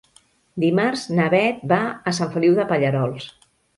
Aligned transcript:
Dimarts 0.61 1.03
na 1.19 1.27
Beth 1.33 1.59
va 1.73 1.79
a 2.13 2.15
Sant 2.21 2.33
Feliu 2.37 2.57
de 2.61 2.67
Pallerols. 2.73 3.29